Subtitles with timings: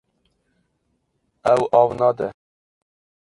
[1.53, 2.27] Ew av nade.